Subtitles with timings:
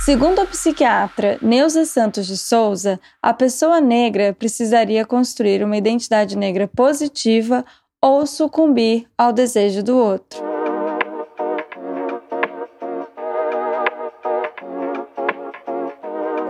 [0.00, 6.68] Segundo a psiquiatra Neuza Santos de Souza, a pessoa negra precisaria construir uma identidade negra
[6.68, 7.64] positiva
[8.00, 10.45] ou sucumbir ao desejo do outro.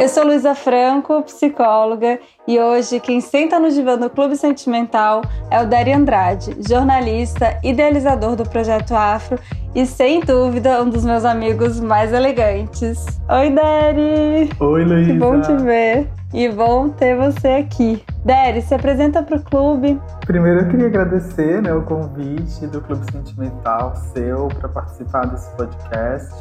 [0.06, 5.60] Eu sou Luísa Franco, psicóloga, e hoje quem senta no divã do Clube Sentimental é
[5.60, 9.36] o Dari Andrade, jornalista, idealizador do Projeto Afro
[9.76, 13.04] e, sem dúvida, um dos meus amigos mais elegantes.
[13.28, 14.48] Oi, Dari!
[14.58, 15.12] Oi, Luísa!
[15.12, 18.02] Que bom te ver e bom ter você aqui.
[18.24, 20.00] Dari, se apresenta para o clube.
[20.24, 26.34] Primeiro eu queria agradecer né, o convite do Clube Sentimental seu para participar desse podcast.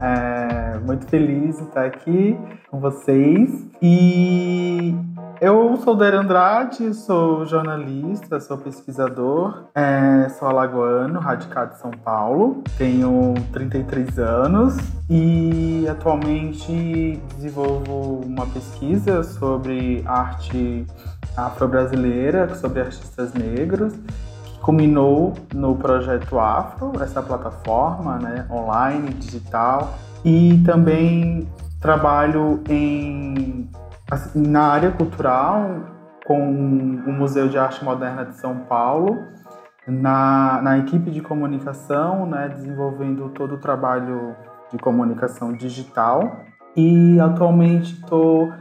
[0.00, 2.36] É, muito feliz em estar aqui
[2.72, 3.68] com vocês.
[3.80, 4.96] E
[5.40, 12.62] eu sou Dari Andrade, sou jornalista, sou pesquisador, é, sou alagoano, radicado em São Paulo,
[12.76, 14.76] tenho 33 anos
[15.08, 20.86] e atualmente desenvolvo uma pesquisa sobre arte
[21.34, 23.94] afro-brasileira, sobre artistas negros,
[24.44, 31.48] que culminou no projeto Afro, essa plataforma né, online, digital, e também
[31.80, 33.66] trabalho em,
[34.10, 35.86] assim, na área cultural
[36.26, 39.24] com o Museu de Arte Moderna de São Paulo,
[39.86, 44.36] na, na equipe de comunicação, né, desenvolvendo todo o trabalho
[44.70, 46.44] de comunicação digital
[46.76, 48.52] e atualmente estou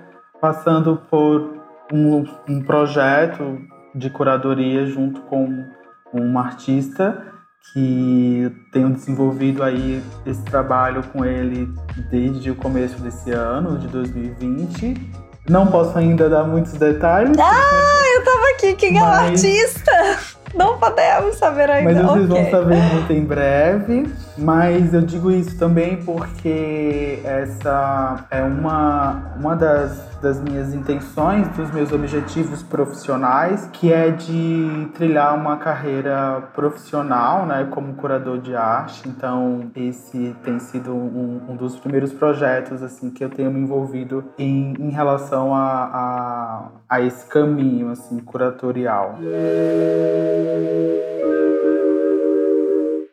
[0.42, 1.60] passando por
[1.94, 3.60] um, um projeto
[3.94, 5.66] de curadoria junto com
[6.12, 7.26] uma artista
[7.72, 11.72] que tenho desenvolvido aí esse trabalho com ele
[12.10, 15.29] desde o começo desse ano, de 2020.
[15.50, 17.36] Não posso ainda dar muitos detalhes.
[17.40, 19.92] Ah, eu tava aqui, quem é o artista?
[20.54, 21.92] Não podemos saber ainda.
[21.92, 22.44] Mas vocês okay.
[22.44, 24.08] vão saber muito em breve.
[24.42, 31.70] Mas eu digo isso também porque essa é uma, uma das, das minhas intenções, dos
[31.72, 39.08] meus objetivos profissionais, que é de trilhar uma carreira profissional, né, como curador de arte.
[39.08, 44.24] Então, esse tem sido um, um dos primeiros projetos assim que eu tenho me envolvido
[44.38, 49.18] em, em relação a, a, a esse caminho assim curatorial.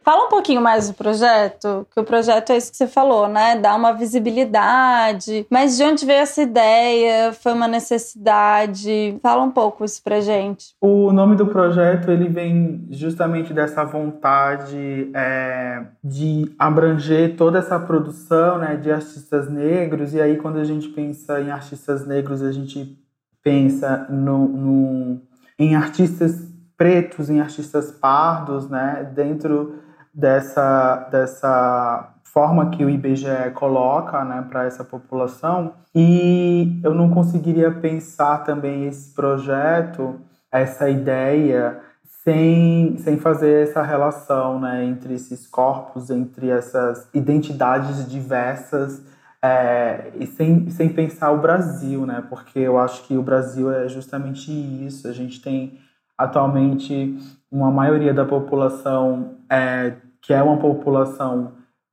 [0.08, 3.58] Fala um pouquinho mais do projeto, que o projeto é isso que você falou, né?
[3.58, 5.44] Dá uma visibilidade.
[5.50, 7.32] Mas de onde veio essa ideia?
[7.32, 9.18] Foi uma necessidade?
[9.20, 10.76] Fala um pouco isso pra gente.
[10.80, 18.58] O nome do projeto ele vem justamente dessa vontade é, de abranger toda essa produção,
[18.58, 20.14] né, de artistas negros.
[20.14, 22.96] E aí quando a gente pensa em artistas negros, a gente
[23.42, 25.20] pensa no, no
[25.58, 26.46] em artistas
[26.76, 29.84] pretos, em artistas pardos, né, dentro
[30.16, 35.74] dessa, dessa forma que o IBGE coloca né, para essa população.
[35.94, 40.18] E eu não conseguiria pensar também esse projeto,
[40.50, 41.80] essa ideia,
[42.24, 49.02] sem, sem fazer essa relação né, entre esses corpos, entre essas identidades diversas.
[49.42, 52.24] É, e sem, sem pensar o Brasil, né?
[52.28, 55.06] Porque eu acho que o Brasil é justamente isso.
[55.06, 55.78] A gente tem
[56.18, 57.16] atualmente
[57.50, 59.92] uma maioria da população é,
[60.26, 61.52] que é uma população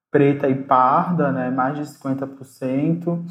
[0.09, 3.23] preta e parda, né, mais de 50%,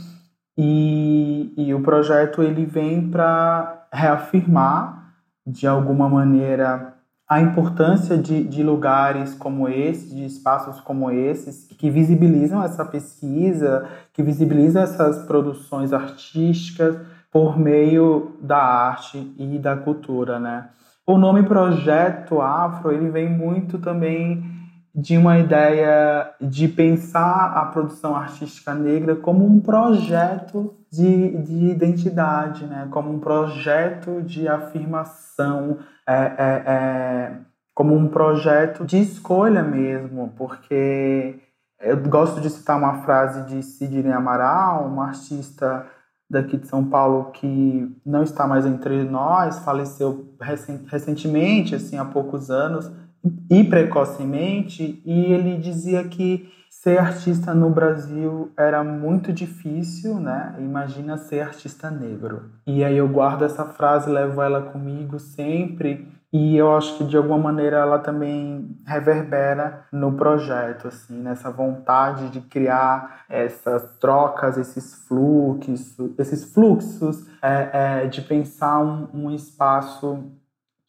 [0.57, 5.15] e, e o projeto ele vem para reafirmar,
[5.45, 6.95] de alguma maneira,
[7.29, 13.89] a importância de, de lugares como esse, de espaços como esses, que visibilizam essa pesquisa,
[14.13, 16.97] que visibilizam essas produções artísticas
[17.31, 20.69] por meio da arte e da cultura, né?
[21.05, 24.62] O nome Projeto Afro, ele vem muito também
[24.95, 32.67] de uma ideia de pensar a produção artística negra como um projeto de, de identidade,
[32.67, 32.87] né?
[32.91, 37.37] como um projeto de afirmação, é, é, é,
[37.75, 41.37] como um projeto de escolha mesmo, porque
[41.81, 45.87] eu gosto de citar uma frase de Sidney Amaral, uma artista
[46.29, 50.35] daqui de São Paulo que não está mais entre nós, faleceu
[50.87, 52.91] recentemente, assim, há poucos anos,
[53.51, 60.57] e precocemente, e ele dizia que ser artista no Brasil era muito difícil, né?
[60.59, 62.51] Imagina ser artista negro.
[62.67, 67.17] E aí eu guardo essa frase, levo ela comigo sempre, e eu acho que de
[67.17, 75.07] alguma maneira ela também reverbera no projeto, assim, nessa vontade de criar essas trocas, esses
[75.07, 80.33] fluxos, esses fluxos, é, é, de pensar um, um espaço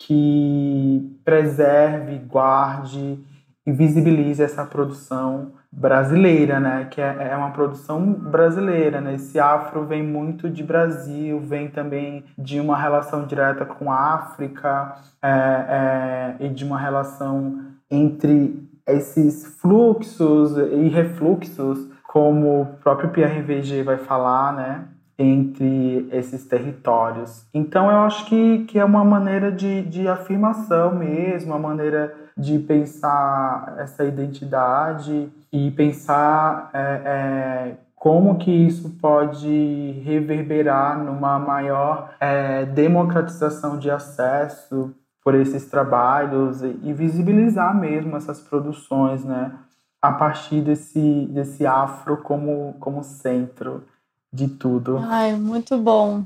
[0.06, 3.20] que preserve, guarde
[3.66, 6.88] e visibilize essa produção brasileira, né?
[6.92, 9.16] Que é, é uma produção brasileira, né?
[9.16, 14.96] Esse afro vem muito de Brasil, vem também de uma relação direta com a África
[15.22, 23.42] é, é, e de uma relação entre esses fluxos e refluxos, como o próprio Pierre
[23.42, 24.86] VG vai falar, né?
[25.18, 27.46] Entre esses territórios.
[27.54, 32.58] Então, eu acho que, que é uma maneira de, de afirmação mesmo, uma maneira de
[32.60, 42.66] pensar essa identidade e pensar é, é, como que isso pode reverberar numa maior é,
[42.66, 44.94] democratização de acesso
[45.24, 49.54] por esses trabalhos e visibilizar mesmo essas produções, né,
[50.02, 53.86] a partir desse, desse afro como, como centro
[54.34, 54.98] de tudo.
[54.98, 56.26] Ai, muito bom.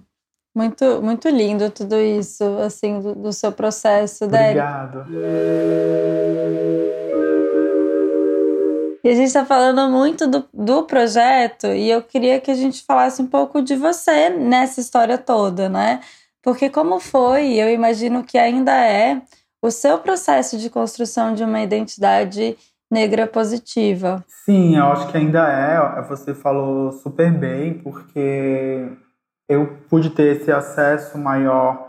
[0.55, 5.05] Muito, muito lindo tudo isso, assim, do, do seu processo, Obrigado.
[9.03, 12.83] E a gente está falando muito do, do projeto e eu queria que a gente
[12.83, 16.01] falasse um pouco de você nessa história toda, né?
[16.41, 19.21] Porque como foi, eu imagino que ainda é,
[19.61, 22.57] o seu processo de construção de uma identidade
[22.91, 24.23] negra positiva.
[24.27, 26.01] Sim, eu acho que ainda é.
[26.03, 28.89] Você falou super bem, porque
[29.47, 31.87] eu pude ter esse acesso maior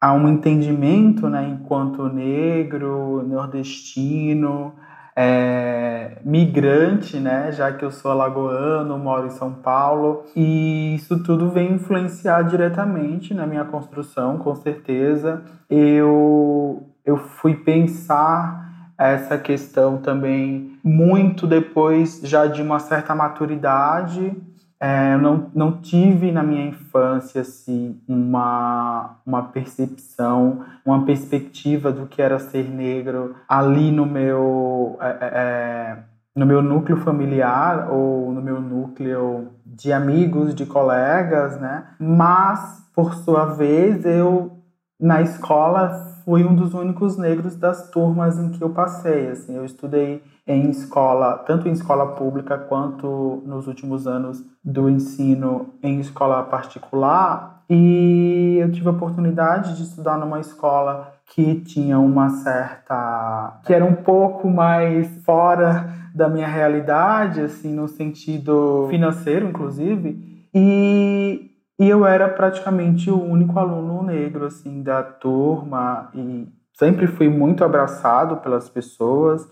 [0.00, 4.72] a um entendimento, né, enquanto negro, nordestino,
[5.16, 11.50] é, migrante, né, já que eu sou alagoano, moro em São Paulo, e isso tudo
[11.50, 15.42] vem influenciar diretamente na minha construção, com certeza.
[15.68, 18.67] Eu, eu fui pensar
[18.98, 24.36] essa questão também muito depois já de uma certa maturidade
[24.80, 32.22] é, não, não tive na minha infância assim, uma, uma percepção, uma perspectiva do que
[32.22, 35.98] era ser negro ali no meu, é, é, é,
[36.34, 41.84] no meu núcleo familiar ou no meu núcleo de amigos, de colegas, né?
[41.98, 44.57] Mas, por sua vez, eu
[45.00, 49.28] na escola fui um dos únicos negros das turmas em que eu passei.
[49.28, 55.74] Assim, eu estudei em escola, tanto em escola pública quanto nos últimos anos do ensino
[55.82, 62.30] em escola particular, e eu tive a oportunidade de estudar numa escola que tinha uma
[62.30, 70.48] certa que era um pouco mais fora da minha realidade, assim, no sentido financeiro, inclusive,
[70.54, 76.10] e, e eu era praticamente o único aluno negro assim da turma.
[76.12, 79.48] E sempre fui muito abraçado pelas pessoas.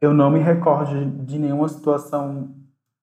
[0.00, 2.54] Eu não me recordo de nenhuma situação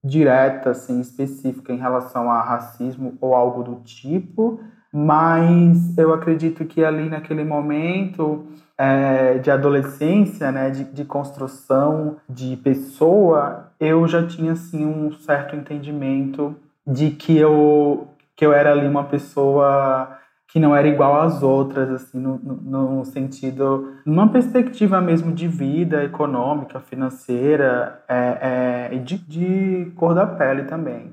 [0.04, 4.60] direta, assim, específica em relação a racismo ou algo do tipo,
[4.94, 8.46] mas eu acredito que ali naquele momento
[8.78, 15.56] é, de adolescência, né, de, de, construção de pessoa, eu já tinha assim um certo
[15.56, 20.18] entendimento de que eu que eu era ali uma pessoa
[20.56, 25.48] que não era igual às outras, assim, no, no, no sentido, numa perspectiva mesmo de
[25.48, 31.12] vida econômica, financeira é, é, e de, de cor da pele também.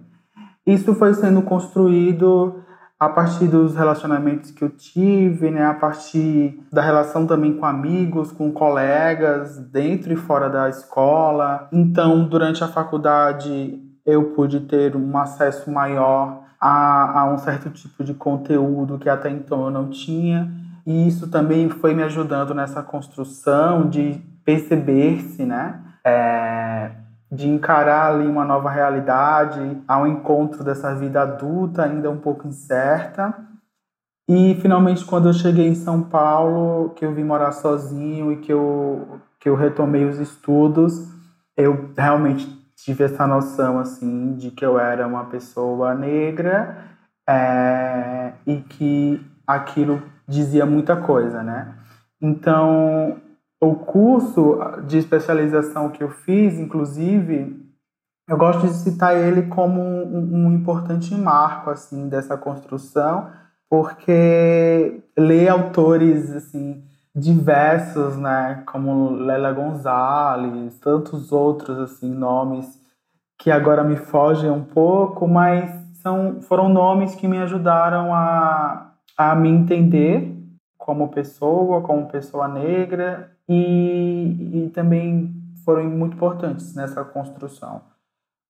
[0.64, 2.62] Isso foi sendo construído
[3.00, 8.30] a partir dos relacionamentos que eu tive, né, a partir da relação também com amigos,
[8.30, 11.66] com colegas, dentro e fora da escola.
[11.72, 13.76] Então, durante a faculdade,
[14.06, 19.28] eu pude ter um acesso maior a, a um certo tipo de conteúdo que até
[19.28, 20.48] então eu não tinha.
[20.86, 25.80] E isso também foi me ajudando nessa construção de perceber-se, né?
[26.04, 26.92] É,
[27.30, 33.34] de encarar ali uma nova realidade, ao encontro dessa vida adulta ainda um pouco incerta.
[34.28, 38.52] E finalmente quando eu cheguei em São Paulo, que eu vim morar sozinho e que
[38.52, 41.08] eu que eu retomei os estudos,
[41.56, 46.84] eu realmente tive essa noção assim de que eu era uma pessoa negra
[47.28, 51.74] é, e que aquilo dizia muita coisa, né?
[52.20, 53.20] Então,
[53.60, 57.60] o curso de especialização que eu fiz, inclusive,
[58.28, 63.30] eu gosto de citar ele como um, um importante marco assim dessa construção,
[63.68, 66.82] porque ler autores assim
[67.14, 72.80] diversos, né, como Lela Gonzalez, tantos outros assim nomes
[73.38, 79.34] que agora me fogem um pouco, mas são foram nomes que me ajudaram a, a
[79.34, 80.32] me entender
[80.78, 87.82] como pessoa, como pessoa negra e, e também foram muito importantes nessa construção.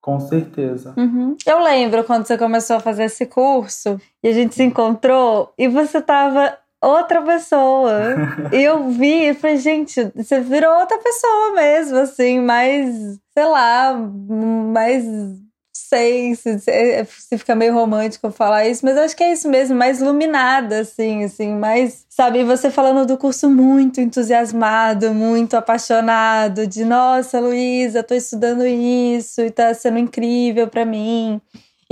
[0.01, 0.95] Com certeza.
[0.97, 1.37] Uhum.
[1.47, 5.69] Eu lembro quando você começou a fazer esse curso e a gente se encontrou e
[5.69, 8.17] você estava outra pessoa.
[8.53, 13.95] e eu vi e falei, gente, você virou outra pessoa mesmo, assim, mais, sei lá,
[13.95, 15.05] mais
[15.93, 20.01] sei se, se fica meio romântico falar isso, mas acho que é isso mesmo, mais
[20.01, 27.39] iluminada, assim, assim, mais, sabe, você falando do curso muito entusiasmado, muito apaixonado, de nossa,
[27.41, 31.41] Luísa, tô estudando isso e tá sendo incrível para mim.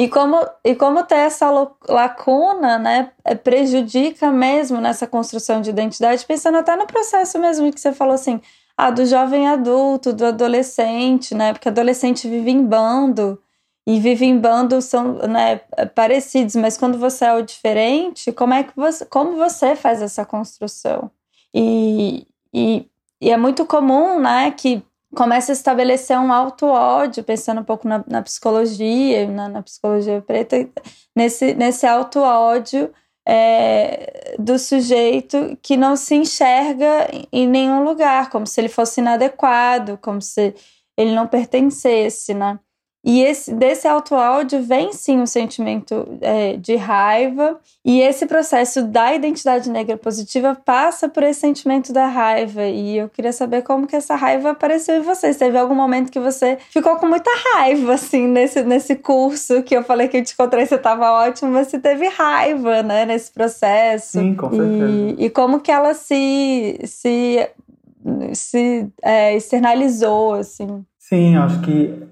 [0.00, 1.50] E como, e como ter essa
[1.87, 7.78] lacuna, né, é, prejudica mesmo nessa construção de identidade, pensando até no processo mesmo que
[7.78, 8.40] você falou assim,
[8.78, 13.38] ah, do jovem adulto, do adolescente, né, porque adolescente vive em bando,
[13.87, 15.57] e vive em bando são né,
[15.95, 20.25] parecidos, mas quando você é o diferente, como é que você, como você faz essa
[20.25, 21.11] construção?
[21.52, 22.87] E, e,
[23.21, 24.83] e é muito comum, né, que
[25.14, 30.68] começa a estabelecer um auto-ódio, pensando um pouco na, na psicologia, na, na, psicologia preta,
[31.16, 32.92] nesse, nesse auto-ódio
[33.26, 39.98] é, do sujeito que não se enxerga em nenhum lugar, como se ele fosse inadequado,
[39.98, 40.54] como se
[40.96, 42.58] ele não pertencesse, né?
[43.02, 49.14] E esse, desse auto-áudio vem sim o sentimento é, de raiva, e esse processo da
[49.14, 52.64] identidade negra positiva passa por esse sentimento da raiva.
[52.66, 55.33] E eu queria saber como que essa raiva apareceu em você.
[55.35, 59.83] Teve algum momento que você ficou com muita raiva, assim, nesse, nesse curso que eu
[59.83, 64.19] falei que eu te encontrei, você estava ótimo, mas você teve raiva, né, nesse processo.
[64.19, 65.14] Sim, com certeza.
[65.19, 67.49] E, e como que ela se, se,
[68.35, 70.85] se é, externalizou, assim.
[70.99, 72.09] Sim, acho que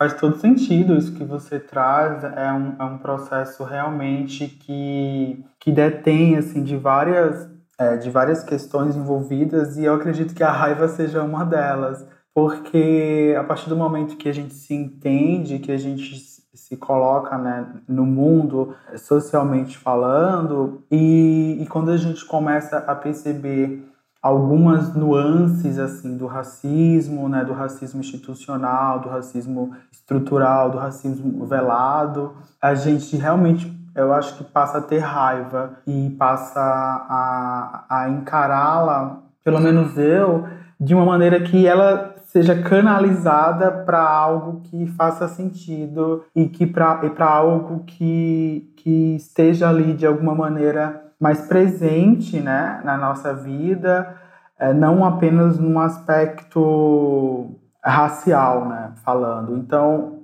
[0.00, 2.24] Faz todo sentido isso que você traz.
[2.24, 7.46] É um, é um processo realmente que, que detém assim, de, várias,
[7.78, 12.02] é, de várias questões envolvidas e eu acredito que a raiva seja uma delas.
[12.32, 17.36] Porque a partir do momento que a gente se entende, que a gente se coloca
[17.36, 23.89] né, no mundo socialmente falando, e, e quando a gente começa a perceber
[24.22, 32.34] algumas nuances assim do racismo, né, do racismo institucional, do racismo estrutural, do racismo velado,
[32.60, 39.22] a gente realmente eu acho que passa a ter raiva e passa a, a encará-la,
[39.42, 40.46] pelo menos eu,
[40.78, 47.26] de uma maneira que ela seja canalizada para algo que faça sentido e que para
[47.26, 54.16] algo que, que esteja ali de alguma maneira mais presente né, na nossa vida,
[54.58, 59.56] é, não apenas num aspecto racial, né, falando.
[59.58, 60.20] Então,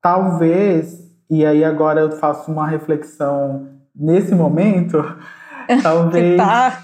[0.00, 5.02] talvez, e aí agora eu faço uma reflexão nesse momento,
[5.80, 6.82] talvez tá.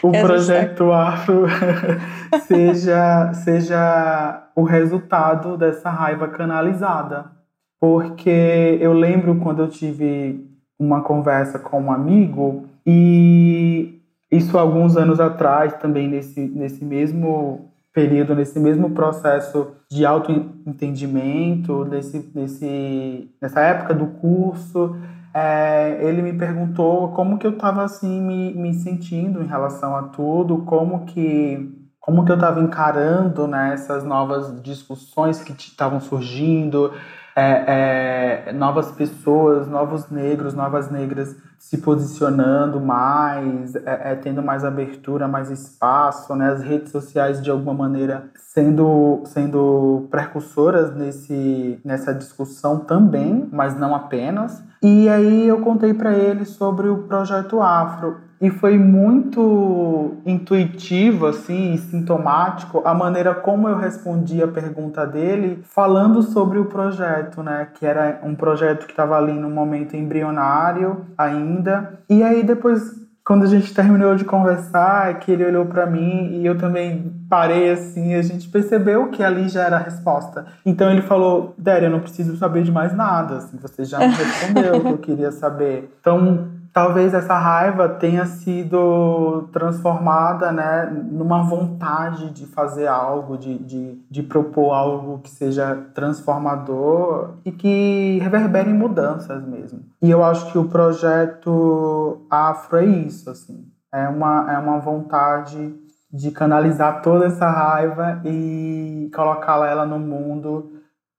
[0.00, 1.46] o projeto Afro
[2.46, 7.32] seja, seja o resultado dessa raiva canalizada.
[7.80, 15.20] Porque eu lembro quando eu tive uma conversa com um amigo e isso alguns anos
[15.20, 23.94] atrás, também nesse, nesse mesmo período, nesse mesmo processo de autoentendimento, nesse, nesse, nessa época
[23.94, 24.96] do curso,
[25.34, 30.04] é, ele me perguntou como que eu estava assim me, me sentindo em relação a
[30.04, 36.92] tudo, como que como que eu estava encarando né, essas novas discussões que estavam surgindo,
[37.34, 44.64] é, é, novas pessoas, novos negros, novas negras se posicionando mais, é, é, tendo mais
[44.64, 46.50] abertura, mais espaço, né?
[46.50, 53.94] as redes sociais de alguma maneira sendo, sendo precursoras nesse, nessa discussão também, mas não
[53.94, 54.62] apenas.
[54.82, 61.76] E aí eu contei para ele sobre o projeto Afro e foi muito intuitivo, assim,
[61.76, 67.68] sintomático a maneira como eu respondi a pergunta dele, falando sobre o projeto, né?
[67.72, 72.00] Que era um projeto que estava ali no momento embrionário ainda.
[72.10, 72.82] E aí depois,
[73.24, 77.70] quando a gente terminou de conversar, que ele olhou para mim e eu também parei
[77.70, 80.46] assim, a gente percebeu que ali já era a resposta.
[80.66, 84.08] Então ele falou: Déria, eu não preciso saber de mais nada, assim, você já me
[84.12, 85.96] respondeu o que eu queria saber.
[86.00, 93.98] Então talvez essa raiva tenha sido transformada né, numa vontade de fazer algo, de, de,
[94.10, 99.80] de propor algo que seja transformador e que reverbere em mudanças mesmo.
[100.00, 103.66] E eu acho que o projeto Afro é isso, assim.
[103.92, 105.74] É uma, é uma vontade
[106.10, 110.72] de canalizar toda essa raiva e colocá-la ela no mundo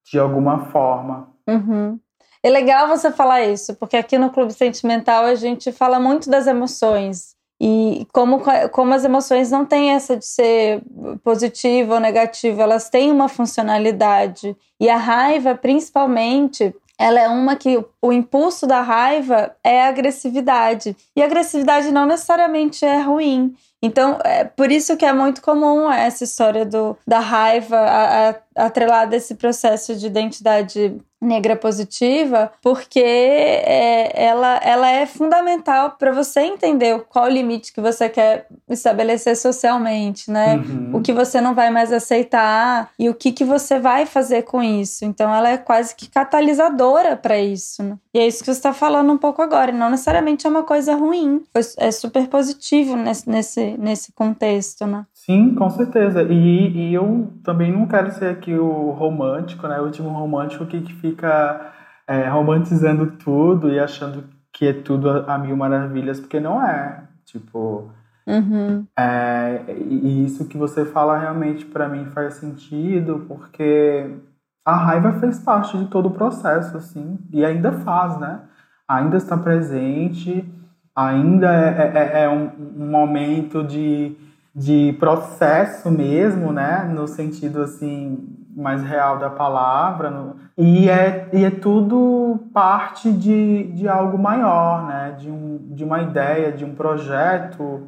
[0.03, 1.27] de alguma forma.
[1.47, 1.99] Uhum.
[2.43, 6.45] É legal você falar isso, porque aqui no Clube Sentimental a gente fala muito das
[6.45, 7.33] emoções.
[7.61, 10.81] E como, como as emoções não têm essa de ser
[11.23, 14.53] positiva ou negativa, elas têm uma funcionalidade.
[14.77, 20.97] E a raiva, principalmente, ela é uma que o impulso da raiva é a agressividade.
[21.15, 23.55] E a agressividade não necessariamente é ruim.
[23.81, 29.17] Então, é por isso que é muito comum essa história do, da raiva atrelada a
[29.17, 36.99] esse processo de identidade negra positiva, porque é, ela, ela é fundamental para você entender
[37.09, 40.57] qual o limite que você quer estabelecer socialmente, né?
[40.57, 40.97] Uhum.
[40.97, 44.61] O que você não vai mais aceitar e o que, que você vai fazer com
[44.61, 45.05] isso.
[45.05, 47.81] Então, ela é quase que catalisadora para isso.
[47.81, 47.97] Né?
[48.13, 49.71] E é isso que você está falando um pouco agora.
[49.71, 51.41] E não necessariamente é uma coisa ruim,
[51.77, 55.05] é super positivo nesse, nesse, nesse contexto, né?
[55.25, 56.21] Sim, com certeza.
[56.23, 59.79] E, e eu também não quero ser aqui o romântico, né?
[59.79, 61.71] O último romântico que, que fica
[62.05, 67.05] é, romantizando tudo e achando que é tudo a, a mil maravilhas, porque não é.
[67.25, 67.89] Tipo.
[68.27, 68.85] Uhum.
[68.97, 74.17] É, e isso que você fala realmente para mim faz sentido, porque
[74.65, 78.41] a raiva fez parte de todo o processo, assim, e ainda faz, né?
[78.87, 80.45] Ainda está presente,
[80.93, 84.17] ainda é, é, é um, um momento de
[84.55, 88.19] de processo mesmo, né, no sentido assim
[88.55, 94.85] mais real da palavra, no, e, é, e é tudo parte de, de algo maior,
[94.85, 97.87] né, de, um, de uma ideia, de um projeto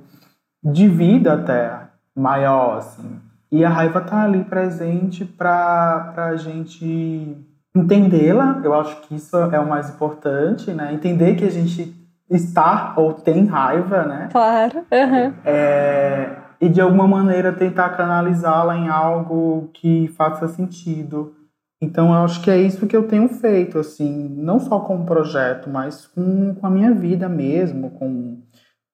[0.64, 1.82] de vida até
[2.16, 3.20] maior, assim.
[3.52, 7.38] E a raiva tá ali presente para a gente
[7.76, 11.94] entendê-la, eu acho que isso é o mais importante, né, entender que a gente
[12.28, 14.30] está ou tem raiva, né?
[14.32, 14.80] Claro.
[14.80, 15.34] Uhum.
[15.46, 21.34] É, e de alguma maneira tentar canalizá-la em algo que faça sentido.
[21.82, 25.06] Então eu acho que é isso que eu tenho feito, assim, não só com o
[25.06, 28.42] projeto, mas com, com a minha vida mesmo, com,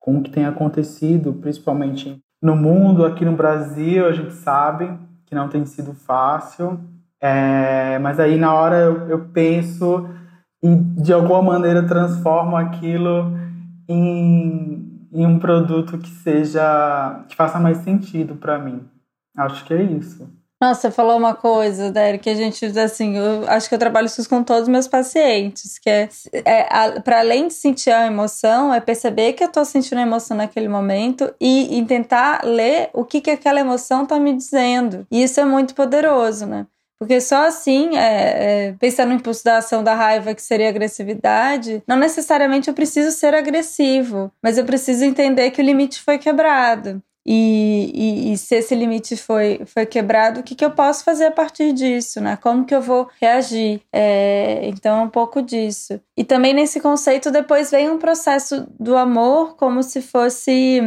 [0.00, 5.34] com o que tem acontecido, principalmente no mundo, aqui no Brasil, a gente sabe que
[5.34, 6.80] não tem sido fácil.
[7.20, 10.08] É, mas aí na hora eu, eu penso
[10.62, 13.36] e de alguma maneira transformo aquilo
[13.88, 14.81] em
[15.12, 18.88] em um produto que seja que faça mais sentido para mim.
[19.36, 20.28] Acho que é isso.
[20.62, 24.06] Nossa, você falou uma coisa, Derek, que a gente, assim, eu acho que eu trabalho
[24.06, 28.72] isso com todos os meus pacientes, que é, é para além de sentir a emoção,
[28.72, 33.04] é perceber que eu tô sentindo a emoção naquele momento e, e tentar ler o
[33.04, 35.04] que, que aquela emoção tá me dizendo.
[35.10, 36.64] E isso é muito poderoso, né?
[37.02, 41.82] Porque só assim, é, é, pensar no impulso da ação da raiva, que seria agressividade,
[41.84, 47.02] não necessariamente eu preciso ser agressivo, mas eu preciso entender que o limite foi quebrado.
[47.26, 51.24] E, e, e, se esse limite foi, foi quebrado, o que, que eu posso fazer
[51.26, 52.36] a partir disso, né?
[52.36, 53.80] Como que eu vou reagir?
[53.92, 56.00] É, então, é um pouco disso.
[56.16, 60.80] E também nesse conceito, depois vem um processo do amor, como se fosse.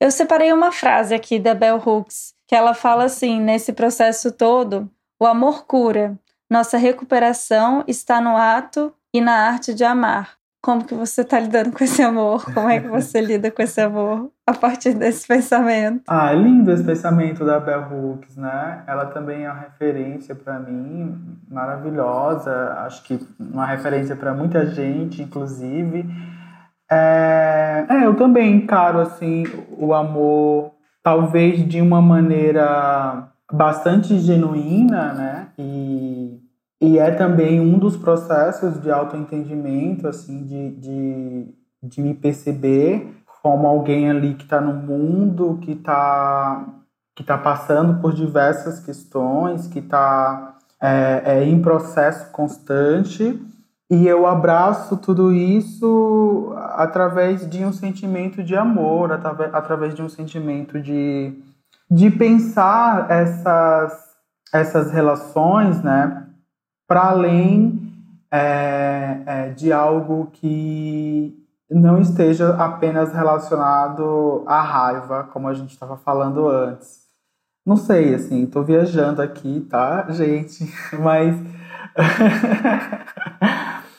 [0.00, 4.90] Eu separei uma frase aqui da Bell Hooks, que ela fala assim: nesse processo todo,
[5.20, 6.18] o amor cura.
[6.48, 10.40] Nossa recuperação está no ato e na arte de amar.
[10.62, 12.44] Como que você está lidando com esse amor?
[12.52, 16.02] Como é que você lida com esse amor a partir desse pensamento?
[16.08, 18.82] Ah, é lindo esse pensamento da Bell Hooks, né?
[18.86, 22.74] Ela também é uma referência para mim, maravilhosa.
[22.78, 26.04] Acho que uma referência para muita gente, inclusive.
[26.90, 27.86] É...
[27.88, 35.48] é, eu também encaro assim o amor, talvez de uma maneira bastante genuína, né?
[35.58, 36.40] E,
[36.80, 43.66] e é também um dos processos de autoentendimento, assim, de, de, de me perceber como
[43.66, 46.76] alguém ali que está no mundo, que está
[47.14, 53.38] que tá passando por diversas questões, que está é, é, em processo constante.
[53.90, 60.08] E eu abraço tudo isso através de um sentimento de amor, através, através de um
[60.08, 61.34] sentimento de,
[61.90, 64.14] de pensar essas,
[64.52, 66.26] essas relações, né,
[66.86, 67.80] para além
[68.30, 71.36] é, é, de algo que
[71.68, 77.00] não esteja apenas relacionado à raiva, como a gente estava falando antes.
[77.66, 80.64] Não sei, assim, estou viajando aqui, tá, gente?
[80.98, 81.36] Mas.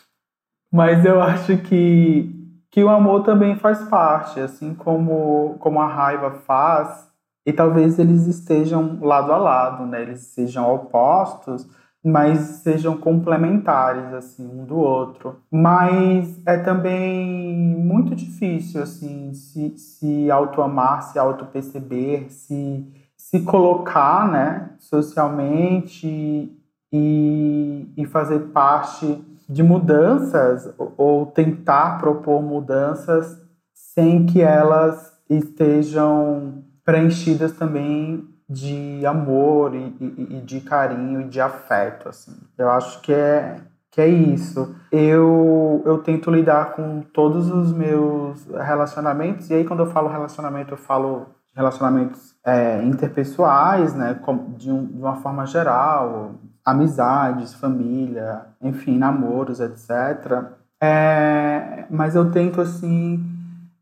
[0.74, 2.34] Mas eu acho que,
[2.72, 7.11] que o amor também faz parte, assim como, como a raiva faz,
[7.46, 10.02] e talvez eles estejam lado a lado, né?
[10.02, 11.68] Eles sejam opostos,
[12.04, 15.38] mas sejam complementares assim um do outro.
[15.52, 22.86] Mas é também muito difícil assim se, se autoamar, se auto-perceber, se
[23.32, 26.52] se colocar, né, socialmente
[26.92, 33.40] e, e fazer parte de mudanças ou tentar propor mudanças
[33.74, 41.40] sem que elas estejam preenchidas também de amor e, e, e, de carinho e de
[41.40, 42.34] afeto, assim.
[42.58, 43.58] Eu acho que é,
[43.90, 44.76] que é isso.
[44.92, 50.74] Eu, eu tento lidar com todos os meus relacionamentos, e aí quando eu falo relacionamento,
[50.74, 54.20] eu falo relacionamentos é, interpessoais, né,
[54.58, 60.44] de, um, de uma forma geral, amizades, família, enfim, namoros, etc.
[60.82, 63.24] É, mas eu tento, assim,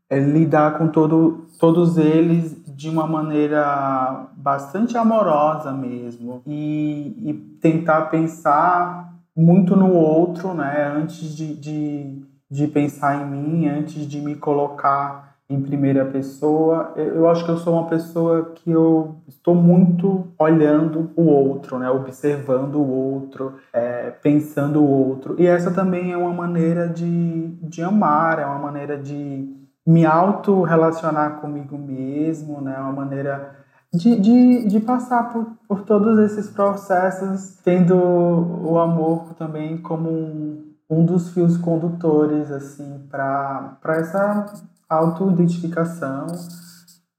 [0.08, 8.06] é, lidar com todo, todos eles de uma maneira bastante amorosa mesmo e, e tentar
[8.06, 10.90] pensar muito no outro, né?
[10.96, 16.94] Antes de, de, de pensar em mim, antes de me colocar em primeira pessoa.
[16.96, 21.90] Eu acho que eu sou uma pessoa que eu estou muito olhando o outro, né?
[21.90, 25.36] Observando o outro, é, pensando o outro.
[25.38, 29.59] E essa também é uma maneira de, de amar, é uma maneira de
[29.90, 32.78] me auto-relacionar comigo mesmo, né?
[32.78, 33.56] Uma maneira
[33.92, 40.72] de, de, de passar por, por todos esses processos, tendo o amor também como um,
[40.88, 44.46] um dos fios condutores, assim, para essa
[44.88, 46.26] autoidentificação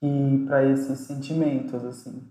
[0.01, 2.23] e para esses sentimentos, assim.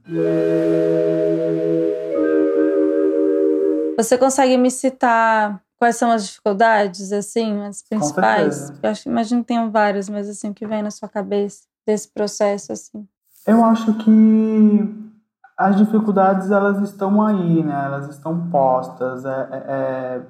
[3.98, 8.70] Você consegue me citar quais são as dificuldades, assim, as principais?
[8.82, 12.12] Eu acho, imagino que tenham várias, mas assim, o que vem na sua cabeça desse
[12.12, 13.08] processo, assim?
[13.46, 15.10] Eu acho que
[15.56, 17.82] as dificuldades elas estão aí, né?
[17.86, 19.24] Elas estão postas.
[19.24, 20.22] É, é, é,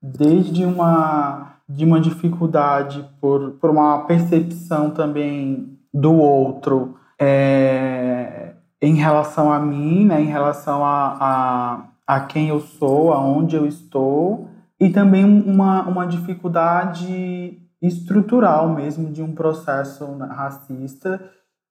[0.00, 9.52] desde uma de uma dificuldade por, por uma percepção também do outro é, em relação
[9.52, 10.20] a mim, né?
[10.20, 14.47] Em relação a, a, a quem eu sou, aonde eu estou
[14.80, 21.22] e também uma, uma dificuldade estrutural mesmo de um processo racista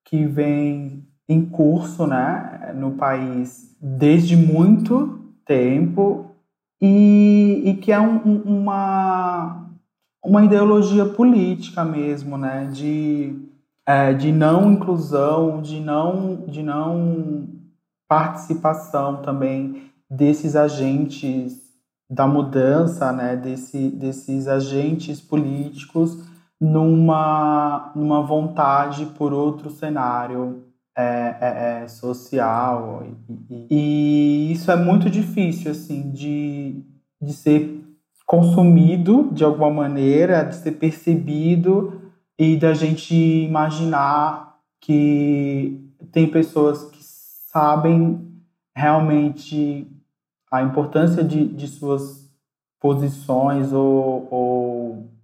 [0.06, 6.32] que vem em curso né, no país desde muito tempo
[6.82, 9.68] e, e que é um, uma,
[10.24, 13.36] uma ideologia política mesmo, né, de,
[13.86, 17.50] é, de não inclusão, de não, de não
[18.08, 21.67] participação também desses agentes
[22.10, 26.24] da mudança, né, desse, desses agentes políticos
[26.60, 30.64] numa, numa vontade por outro cenário
[30.98, 33.06] é, é, é social.
[33.50, 36.82] E, e, isso é muito difícil, assim, de,
[37.22, 37.84] de ser
[38.26, 42.02] consumido de alguma maneira, de ser percebido
[42.38, 48.28] e da gente imaginar que tem pessoas que sabem
[48.76, 49.88] realmente
[50.52, 52.28] a importância de, de suas
[52.80, 55.18] posições ou, ou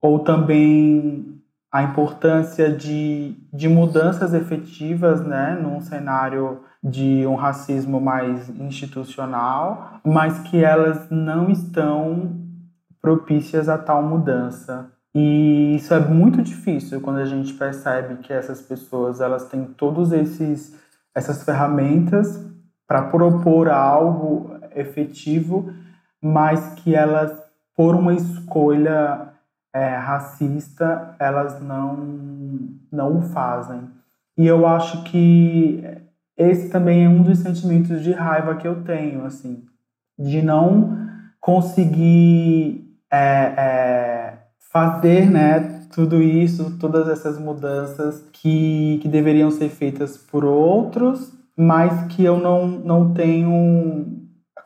[0.00, 1.40] ou também
[1.70, 10.38] a importância de, de mudanças efetivas né, num cenário de um racismo mais institucional, mas
[10.40, 12.36] que elas não estão
[13.00, 14.90] propícias a tal mudança.
[15.14, 20.12] E isso é muito difícil quando a gente percebe que essas pessoas elas têm todos
[20.12, 20.78] esses
[21.12, 22.46] essas ferramentas
[22.86, 25.72] para propor algo efetivo,
[26.20, 27.32] mas que elas
[27.76, 29.28] por uma escolha
[29.72, 31.96] é, racista, elas não,
[32.92, 33.88] não o fazem.
[34.36, 35.82] E eu acho que
[36.36, 39.64] esse também é um dos sentimentos de raiva que eu tenho, assim,
[40.18, 40.98] de não
[41.40, 44.38] conseguir é, é,
[44.72, 52.06] fazer, né, tudo isso, todas essas mudanças que, que deveriam ser feitas por outros, mas
[52.08, 54.20] que eu não, não tenho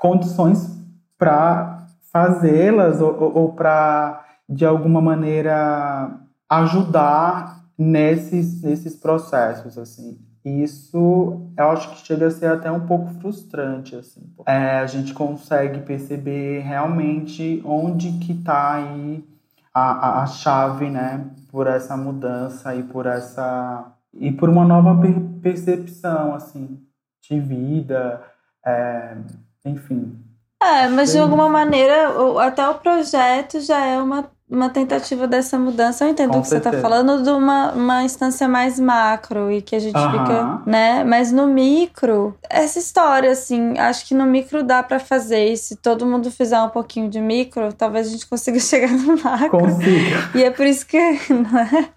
[0.04, 0.70] condições
[1.16, 10.18] para fazê-las ou, ou, ou para de alguma maneira ajudar nesses, nesses processos, assim.
[10.44, 14.20] Isso eu acho que chega a ser até um pouco frustrante, assim.
[14.44, 19.26] É, a gente consegue perceber realmente onde que está aí
[19.72, 25.00] a, a, a, chave, né, por essa mudança e por essa e por uma nova
[25.00, 26.78] per percepção, assim,
[27.22, 28.22] de vida,
[28.64, 29.16] é,
[29.64, 30.24] enfim.
[30.62, 32.08] É, mas de alguma maneira,
[32.40, 36.04] até o projeto já é uma uma tentativa dessa mudança.
[36.04, 36.70] Eu entendo o que certeza.
[36.70, 41.02] você está falando de uma, uma instância mais macro e que a gente fica, né?
[41.02, 45.46] Mas no micro, essa história, assim, acho que no micro dá para fazer.
[45.46, 49.16] E se todo mundo fizer um pouquinho de micro, talvez a gente consiga chegar no
[49.22, 49.50] macro.
[49.50, 50.30] Consiga.
[50.34, 50.98] E é por isso que,
[51.32, 51.88] não é?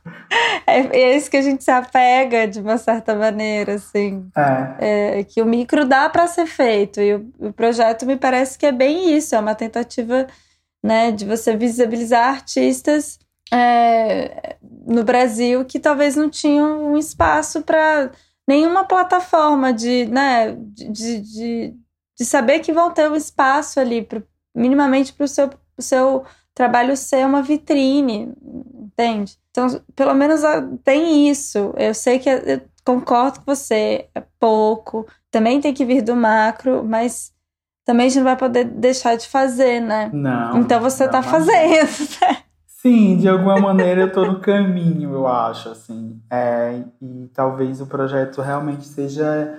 [0.66, 4.26] É, é isso que a gente se apega de uma certa maneira, assim.
[4.80, 5.20] É.
[5.20, 7.02] é que o micro dá para ser feito.
[7.02, 10.28] E o, o projeto me parece que é bem isso, é uma tentativa
[10.88, 13.20] né, de você visibilizar artistas
[13.52, 18.12] é, no Brasil que talvez não tinham um espaço para
[18.48, 21.76] nenhuma plataforma de, né, de, de,
[22.18, 26.98] de, saber que vão ter um espaço ali pro, minimamente para o seu seu trabalho
[26.98, 28.34] ser uma vitrine,
[28.74, 29.38] entende?
[29.52, 30.42] Então, pelo menos
[30.84, 31.74] tem isso.
[31.78, 36.84] Eu sei que eu concordo com você, é pouco, também tem que vir do macro,
[36.84, 37.32] mas
[37.88, 40.10] também a gente não vai poder deixar de fazer, né?
[40.14, 40.58] Não.
[40.58, 41.88] Então você não, tá fazendo,
[42.22, 42.38] né?
[42.68, 46.20] Sim, de alguma maneira eu tô no caminho, eu acho, assim.
[46.30, 49.58] É, e talvez o projeto realmente seja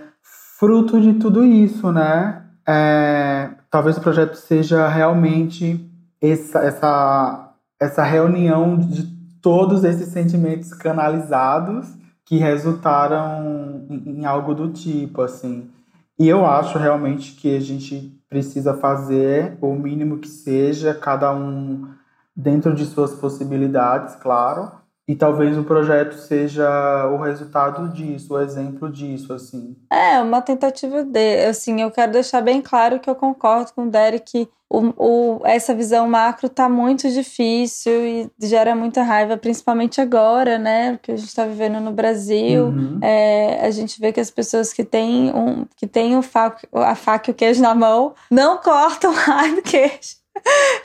[0.58, 2.42] fruto de tudo isso, né?
[2.68, 9.04] É, talvez o projeto seja realmente essa, essa, essa reunião de
[9.40, 11.88] todos esses sentimentos canalizados
[12.26, 15.70] que resultaram em, em algo do tipo, assim.
[16.18, 21.94] E eu acho realmente que a gente precisa fazer o mínimo que seja, cada um
[22.34, 24.72] dentro de suas possibilidades, claro,
[25.08, 29.74] e talvez o projeto seja o resultado disso, o exemplo disso, assim.
[29.90, 31.46] É, uma tentativa de.
[31.46, 35.74] Assim, eu quero deixar bem claro que eu concordo com o Derek o, o, essa
[35.74, 40.98] visão macro tá muito difícil e gera muita raiva, principalmente agora, né?
[41.02, 42.66] Que a gente está vivendo no Brasil.
[42.66, 42.98] Uhum.
[43.02, 46.94] É, a gente vê que as pessoas que têm, um, que têm o faco, a
[46.94, 50.18] faca e o queijo na mão não cortam mais do queijo.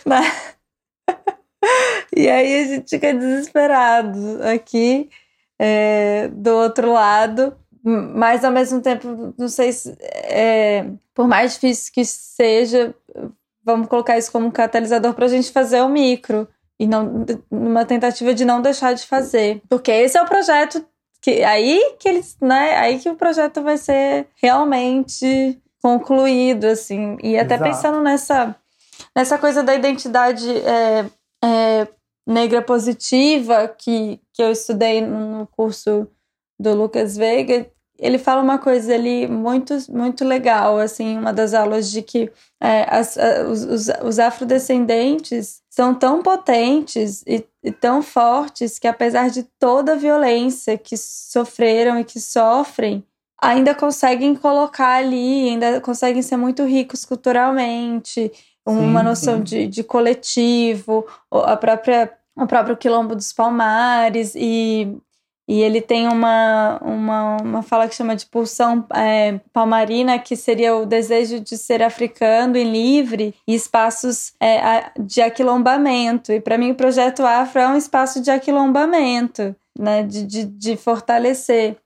[0.06, 0.22] Né?
[2.16, 5.10] E aí a gente fica desesperado aqui
[5.58, 11.92] é, do outro lado, mas ao mesmo tempo, não sei se, é, por mais difícil
[11.92, 12.94] que seja,
[13.64, 16.48] vamos colocar isso como um catalisador para a gente fazer o micro
[16.80, 20.86] e não numa tentativa de não deixar de fazer, porque esse é o projeto
[21.22, 27.38] que aí que eles, né, aí que o projeto vai ser realmente concluído, assim, e
[27.38, 27.70] até Exato.
[27.70, 28.56] pensando nessa
[29.16, 31.06] nessa coisa da identidade é,
[31.44, 31.88] é,
[32.26, 36.08] negra positiva que, que eu estudei no curso
[36.60, 41.92] do Lucas Veiga, ele fala uma coisa ali muito, muito legal, assim, uma das aulas
[41.92, 43.18] de que é, as,
[43.50, 49.98] os, os, afrodescendentes são tão potentes e, e, tão fortes que apesar de toda a
[49.98, 53.06] violência que sofreram e que sofrem,
[53.42, 58.32] ainda conseguem colocar ali, ainda conseguem ser muito ricos culturalmente,
[58.66, 59.44] uma sim, noção sim.
[59.44, 64.98] De, de coletivo, a própria, o próprio Quilombo dos Palmares, e,
[65.48, 70.76] e ele tem uma, uma, uma fala que chama de pulsão é, palmarina, que seria
[70.76, 76.32] o desejo de ser africano e livre, e espaços é, de aquilombamento.
[76.32, 80.78] E para mim, o Projeto Afro é um espaço de aquilombamento, né, de, de, de
[80.78, 81.78] fortalecer.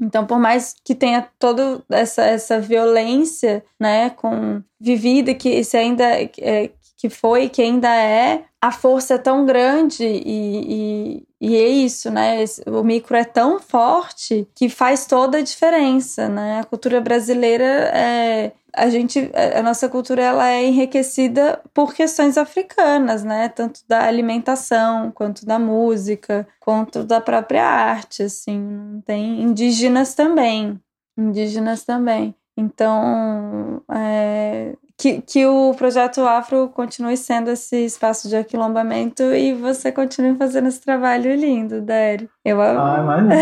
[0.00, 6.04] Então, por mais que tenha toda essa, essa violência, né, com vivida que isso ainda
[6.04, 11.66] é, que foi, que ainda é, a força é tão grande e, e, e, é
[11.66, 12.44] isso, né?
[12.68, 16.60] O micro é tão forte que faz toda a diferença, né?
[16.60, 23.24] A cultura brasileira é a gente a nossa cultura ela é enriquecida por questões africanas,
[23.24, 23.48] né?
[23.48, 30.80] Tanto da alimentação, quanto da música, quanto da própria arte, assim, tem indígenas também,
[31.18, 32.32] indígenas também.
[32.56, 39.90] Então, é, que, que o projeto Afro continue sendo esse espaço de aquilombamento e você
[39.90, 42.30] continue fazendo esse trabalho lindo, Deri.
[42.44, 43.34] Eu Ah, imagina.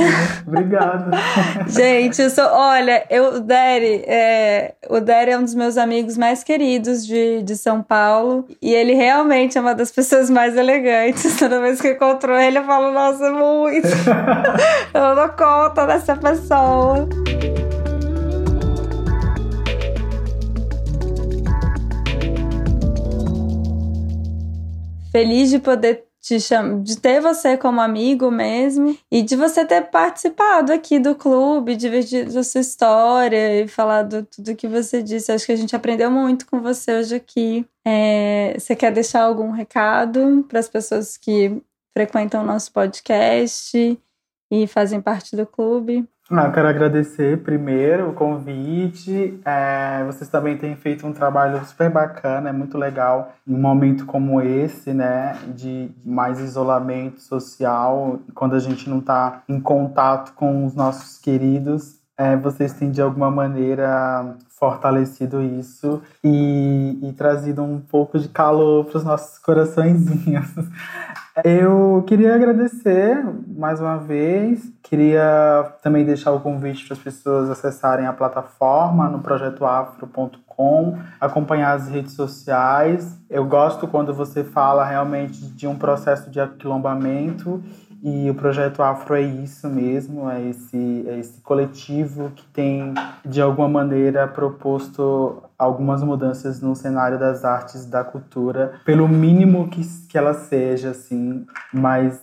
[0.47, 1.11] Obrigado.
[1.69, 2.45] Gente, eu sou.
[2.45, 7.57] Olha, eu, o é, o Deri é um dos meus amigos mais queridos de, de
[7.57, 11.37] São Paulo e ele realmente é uma das pessoas mais elegantes.
[11.39, 13.89] Toda vez que eu encontro ele, eu falo, nossa, muito.
[14.95, 17.07] eu não dou conta dessa pessoa.
[25.11, 26.83] Feliz de poder te cham...
[26.83, 32.39] de ter você como amigo mesmo e de você ter participado aqui do clube, dividido
[32.39, 35.33] a sua história e falado tudo que você disse.
[35.33, 37.67] Acho que a gente aprendeu muito com você hoje aqui.
[37.85, 38.55] É...
[38.59, 41.61] Você quer deixar algum recado para as pessoas que
[41.97, 43.99] frequentam o nosso podcast
[44.53, 46.07] e fazem parte do clube?
[46.33, 49.41] Ah, eu quero agradecer primeiro o convite.
[49.45, 54.07] É, vocês também têm feito um trabalho super bacana, é muito legal em um momento
[54.07, 60.65] como esse, né, de mais isolamento social, quando a gente não está em contato com
[60.65, 61.99] os nossos queridos.
[62.17, 68.85] É, vocês têm de alguma maneira fortalecido isso e, e trazido um pouco de calor
[68.85, 70.47] para os nossos coraçõezinhos.
[71.43, 73.25] Eu queria agradecer
[73.57, 79.21] mais uma vez, queria também deixar o convite para as pessoas acessarem a plataforma no
[79.21, 83.19] projetoafro.com, acompanhar as redes sociais.
[83.31, 87.63] Eu gosto quando você fala realmente de um processo de aquilombamento
[88.03, 93.41] e o projeto Afro é isso mesmo, é esse, é esse coletivo que tem, de
[93.43, 100.17] alguma maneira, proposto algumas mudanças no cenário das artes da cultura, pelo mínimo que, que
[100.17, 102.21] ela seja, assim, mas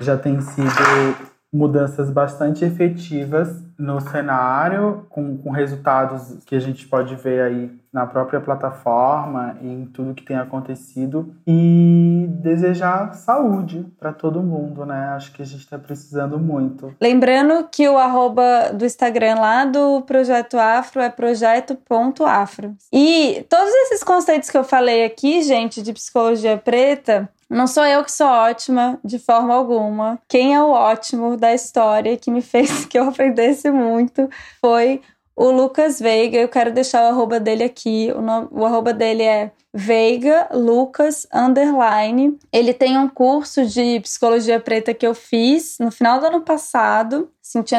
[0.00, 7.14] já tem sido mudanças bastante efetivas no cenário, com, com resultados que a gente pode
[7.14, 11.34] ver aí na própria plataforma e em tudo que tem acontecido.
[11.46, 15.10] E desejar saúde para todo mundo, né?
[15.16, 16.94] Acho que a gente está precisando muito.
[17.00, 22.76] Lembrando que o arroba do Instagram lá do Projeto Afro é projeto.afro.
[22.92, 28.04] E todos esses conceitos que eu falei aqui, gente, de psicologia preta, não sou eu
[28.04, 30.20] que sou ótima de forma alguma.
[30.28, 34.28] Quem é o ótimo da história que me fez que eu aprendesse muito
[34.60, 35.00] foi
[35.34, 36.36] o Lucas Veiga.
[36.36, 38.12] Eu quero deixar o arroba dele aqui.
[38.14, 42.38] O, nome, o arroba dele é Veiga Lucas Underline.
[42.52, 47.30] Ele tem um curso de psicologia preta que eu fiz no final do ano passado.
[47.42, 47.78] Sentia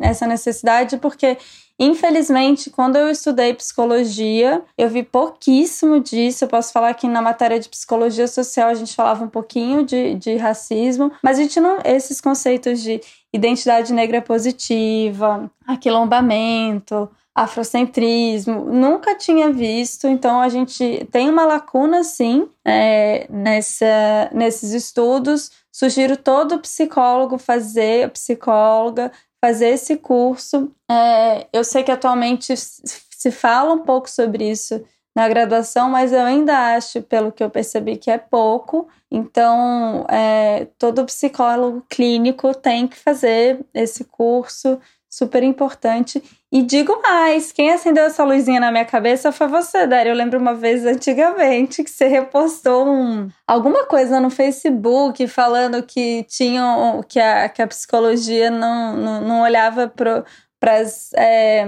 [0.00, 1.38] essa necessidade porque
[1.80, 6.42] Infelizmente, quando eu estudei psicologia, eu vi pouquíssimo disso.
[6.42, 10.14] Eu posso falar que na matéria de psicologia social a gente falava um pouquinho de,
[10.16, 11.78] de racismo, mas a gente não.
[11.84, 13.00] Esses conceitos de
[13.32, 17.08] identidade negra positiva, aquilombamento,
[17.42, 25.50] afrocentrismo, nunca tinha visto, então a gente tem uma lacuna sim é, nessa, nesses estudos.
[25.72, 30.72] Sugiro todo psicólogo fazer, psicóloga, fazer esse curso.
[30.90, 36.20] É, eu sei que atualmente se fala um pouco sobre isso na graduação, mas eu
[36.20, 38.88] ainda acho, pelo que eu percebi, que é pouco.
[39.10, 46.22] Então, é, todo psicólogo clínico tem que fazer esse curso, super importante.
[46.50, 50.10] E digo mais, quem acendeu essa luzinha na minha cabeça foi você, Dário.
[50.10, 56.24] Eu lembro uma vez antigamente que você repostou um, alguma coisa no Facebook falando que
[56.24, 60.24] tinham que a, que a psicologia não, não, não olhava para
[60.62, 61.66] as é,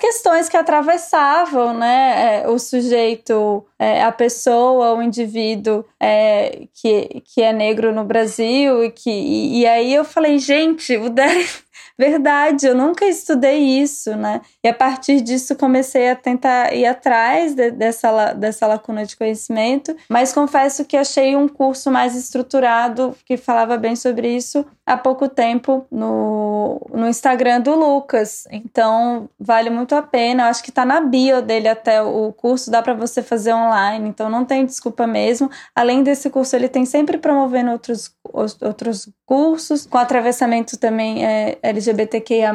[0.00, 7.42] questões que atravessavam né, é, o sujeito, é, a pessoa, o indivíduo é, que, que
[7.42, 8.84] é negro no Brasil.
[8.84, 11.69] E, que, e, e aí eu falei, gente, o Derek
[12.00, 14.40] verdade, eu nunca estudei isso, né?
[14.64, 19.94] E a partir disso comecei a tentar ir atrás de, dessa, dessa lacuna de conhecimento,
[20.08, 25.28] mas confesso que achei um curso mais estruturado que falava bem sobre isso há pouco
[25.28, 28.44] tempo no, no Instagram do Lucas.
[28.50, 30.44] Então, vale muito a pena.
[30.44, 34.08] Eu acho que tá na bio dele até o curso, dá para você fazer online,
[34.08, 35.50] então não tem desculpa mesmo.
[35.76, 42.50] Além desse curso, ele tem sempre promovendo outros, outros cursos, com atravessamento também é, LGBTQIA,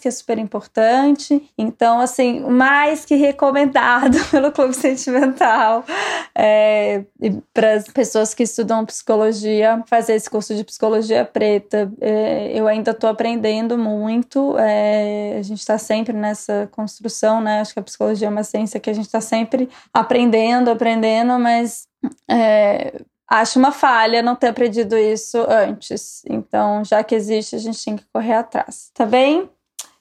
[0.00, 1.50] que é super importante.
[1.58, 5.84] Então, assim, mais que recomendado pelo Clube Sentimental
[6.34, 7.04] é,
[7.52, 11.92] para as pessoas que estudam psicologia, fazer esse curso de psicologia preta.
[12.00, 17.60] É, eu ainda estou aprendendo muito, é, a gente está sempre nessa construção, né?
[17.60, 21.86] Acho que a psicologia é uma ciência que a gente está sempre aprendendo, aprendendo, mas.
[22.30, 22.94] É,
[23.40, 26.22] acho uma falha não ter aprendido isso antes.
[26.28, 28.90] Então, já que existe, a gente tem que correr atrás.
[28.94, 29.48] Tá bem?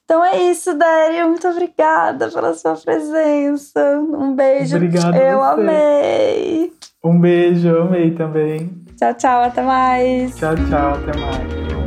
[0.05, 1.27] Então é isso, Dário.
[1.29, 3.99] Muito obrigada pela sua presença.
[3.99, 4.75] Um beijo.
[4.75, 5.15] Obrigado.
[5.15, 5.51] Eu você.
[5.51, 6.73] amei.
[7.03, 8.83] Um beijo, eu amei também.
[8.97, 9.43] Tchau, tchau.
[9.43, 10.35] Até mais.
[10.35, 10.93] Tchau, tchau.
[10.93, 11.82] Até mais.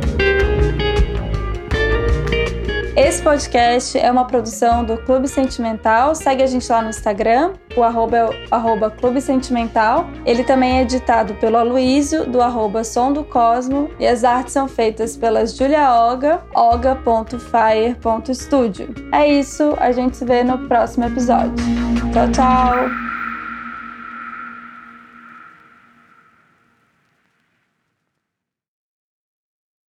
[2.97, 6.15] Esse podcast é uma produção do Clube Sentimental.
[6.15, 10.09] Segue a gente lá no Instagram, o arroba é o arroba Clube Sentimental.
[10.25, 13.91] Ele também é editado pelo Aloísio, do arroba Som do Cosmo.
[13.99, 18.95] E as artes são feitas pela Julia Oga, oga.fire.studio.
[19.13, 21.53] É isso, a gente se vê no próximo episódio.
[22.11, 23.06] Tchau, tchau!